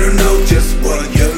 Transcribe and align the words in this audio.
You 0.00 0.06
don't 0.06 0.16
know 0.16 0.46
just 0.46 0.82
what 0.82 1.14
you. 1.14 1.29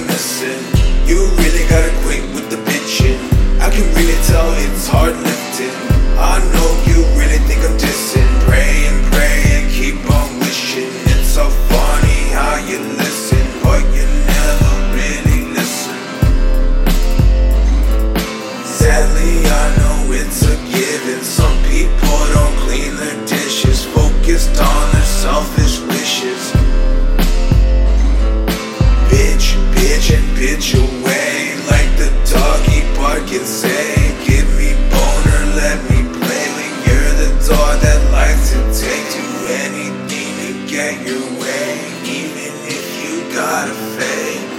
get 30.63 30.75
your 30.75 31.05
way 31.05 31.57
like 31.67 31.91
the 31.99 32.09
dog 32.31 32.61
he 32.71 32.83
bark 32.95 33.27
and 33.35 33.47
say 33.47 34.15
give 34.25 34.47
me 34.55 34.71
boner 34.95 35.43
let 35.59 35.79
me 35.91 35.99
play 36.15 36.45
when 36.55 36.73
you're 36.87 37.13
the 37.19 37.31
dog 37.49 37.81
that 37.83 37.99
likes 38.13 38.51
to 38.53 38.59
take 38.71 39.07
to 39.11 39.25
anything 39.67 40.31
to 40.39 40.71
get 40.71 40.95
your 41.05 41.25
way 41.43 41.83
even 42.07 42.53
if 42.71 42.85
you 43.03 43.35
gotta 43.35 43.75
fake. 43.99 44.51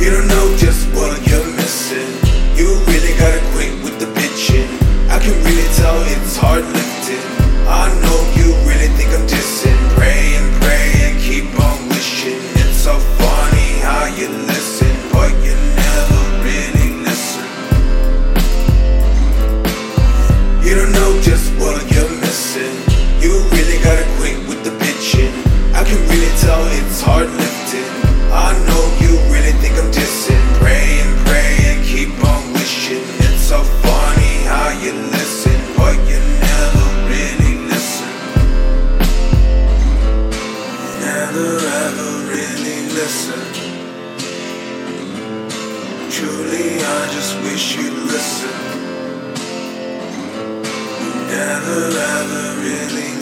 You 0.00 0.10
don't 0.10 0.26
know 0.26 0.56
just 0.56 0.88
what 0.96 1.14
you're 1.28 1.46
missing. 1.54 2.10
You 2.56 2.74
really 2.90 3.14
gotta 3.18 3.40
quit 3.52 3.84
with 3.84 4.00
the 4.00 4.06
bitching. 4.18 4.66
I 5.10 5.20
can 5.20 5.36
really 5.44 5.68
tell 5.76 6.02
it's 6.10 6.36
hard 6.36 6.79
You 20.70 20.76
don't 20.76 20.92
know 20.92 21.20
just 21.20 21.50
what 21.58 21.82
you're 21.90 22.08
missing. 22.20 22.70
You 23.18 23.42
really 23.50 23.82
gotta 23.82 24.06
quit 24.18 24.38
with 24.46 24.62
the 24.62 24.70
bitching. 24.78 25.34
I 25.74 25.82
can 25.82 25.98
really 26.08 26.30
tell 26.38 26.62
it's 26.78 27.00
hard 27.00 27.26
lifting. 27.26 27.90
I 28.30 28.54
know 28.70 28.82
you 29.02 29.18
really 29.34 29.50
think 29.58 29.74
I'm 29.76 29.90
dissing. 29.90 30.38
Pray 30.62 31.00
and 31.02 31.26
pray 31.26 31.56
and 31.74 31.84
keep 31.84 32.14
on 32.24 32.52
wishing. 32.52 33.02
It's 33.18 33.42
so 33.50 33.64
funny 33.82 34.46
how 34.46 34.68
you 34.78 34.92
listen, 35.10 35.58
but 35.76 35.98
you 36.06 36.22
never 36.38 36.86
really 37.10 37.54
listen. 37.66 38.10
Never 41.02 41.50
ever 41.82 42.10
really 42.30 42.78
listen. 42.94 43.42
Truly, 46.14 46.78
I 46.78 47.10
just 47.10 47.34
wish 47.42 47.74
you'd 47.74 47.92
listen. 48.06 48.69
Never 51.70 51.86
ever 51.86 52.60
really 52.62 53.19